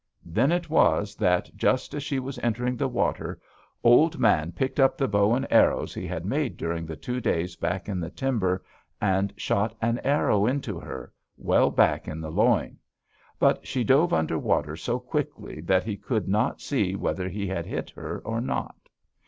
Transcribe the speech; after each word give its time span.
Then 0.25 0.51
it 0.51 0.67
was 0.67 1.15
that, 1.17 1.51
just 1.55 1.93
as 1.93 2.01
she 2.01 2.17
was 2.17 2.39
entering 2.39 2.75
the 2.75 2.87
water, 2.87 3.39
Old 3.83 4.17
Man 4.17 4.51
picked 4.51 4.79
up 4.79 4.97
the 4.97 5.07
bow 5.07 5.35
and 5.35 5.45
arrows 5.51 5.93
he 5.93 6.07
had 6.07 6.25
made 6.25 6.57
during 6.57 6.87
the 6.87 6.95
two 6.95 7.21
days 7.21 7.55
back 7.55 7.87
in 7.87 7.99
the 7.99 8.09
timber 8.09 8.63
and 8.99 9.31
shot 9.37 9.77
an 9.79 9.99
arrow 9.99 10.47
into 10.47 10.79
her, 10.79 11.13
well 11.37 11.69
back 11.69 12.07
in 12.07 12.19
the 12.19 12.31
loin; 12.31 12.77
but 13.37 13.67
she 13.67 13.83
dove 13.83 14.11
under 14.11 14.39
water 14.39 14.75
so 14.75 14.97
quickly 14.97 15.61
that 15.61 15.83
he 15.83 15.97
could 15.97 16.27
not 16.27 16.61
see 16.61 16.95
whether 16.95 17.29
he 17.29 17.45
had 17.45 17.67
hit 17.67 17.91
her 17.91 18.23
or 18.25 18.41
not. 18.41 18.89